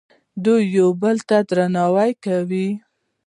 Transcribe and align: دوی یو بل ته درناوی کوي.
دوی 0.43 0.61
یو 0.77 0.87
بل 1.01 1.17
ته 1.27 1.37
درناوی 1.49 2.11
کوي. 2.23 2.67